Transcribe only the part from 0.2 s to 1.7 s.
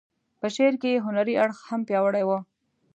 په شعر کې یې هنري اړخ